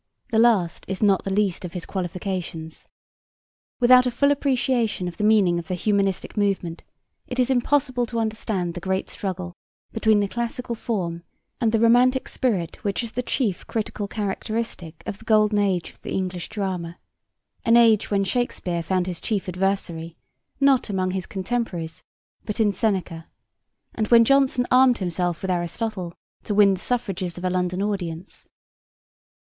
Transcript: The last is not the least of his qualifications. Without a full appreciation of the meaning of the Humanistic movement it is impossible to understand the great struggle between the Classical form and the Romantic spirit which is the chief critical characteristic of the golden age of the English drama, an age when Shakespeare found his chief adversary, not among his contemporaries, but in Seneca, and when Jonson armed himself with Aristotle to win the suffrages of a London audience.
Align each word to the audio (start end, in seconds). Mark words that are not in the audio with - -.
The 0.31 0.39
last 0.39 0.83
is 0.87 1.03
not 1.03 1.25
the 1.25 1.29
least 1.29 1.63
of 1.63 1.73
his 1.73 1.85
qualifications. 1.85 2.87
Without 3.79 4.07
a 4.07 4.09
full 4.09 4.31
appreciation 4.31 5.07
of 5.07 5.17
the 5.17 5.23
meaning 5.23 5.59
of 5.59 5.67
the 5.67 5.75
Humanistic 5.75 6.35
movement 6.35 6.83
it 7.27 7.37
is 7.37 7.51
impossible 7.51 8.07
to 8.07 8.17
understand 8.17 8.73
the 8.73 8.79
great 8.79 9.11
struggle 9.11 9.53
between 9.91 10.19
the 10.19 10.27
Classical 10.27 10.73
form 10.73 11.21
and 11.59 11.71
the 11.71 11.79
Romantic 11.79 12.27
spirit 12.29 12.83
which 12.83 13.03
is 13.03 13.11
the 13.11 13.21
chief 13.21 13.67
critical 13.67 14.07
characteristic 14.07 15.03
of 15.05 15.19
the 15.19 15.25
golden 15.25 15.59
age 15.59 15.91
of 15.91 16.01
the 16.01 16.13
English 16.13 16.49
drama, 16.49 16.97
an 17.63 17.77
age 17.77 18.09
when 18.09 18.23
Shakespeare 18.23 18.81
found 18.81 19.05
his 19.05 19.21
chief 19.21 19.47
adversary, 19.47 20.17
not 20.59 20.89
among 20.89 21.11
his 21.11 21.27
contemporaries, 21.27 22.03
but 22.43 22.59
in 22.59 22.71
Seneca, 22.71 23.27
and 23.93 24.07
when 24.07 24.25
Jonson 24.25 24.65
armed 24.71 24.97
himself 24.97 25.43
with 25.43 25.51
Aristotle 25.51 26.15
to 26.45 26.55
win 26.55 26.73
the 26.73 26.79
suffrages 26.79 27.37
of 27.37 27.43
a 27.43 27.51
London 27.51 27.83
audience. 27.83 28.47